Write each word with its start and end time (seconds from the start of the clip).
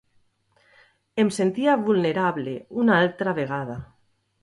Em 1.25 1.29
sentia 1.37 1.77
vulnerable, 1.83 2.57
una 2.85 2.99
altra 3.05 3.39
vegada. 3.45 3.81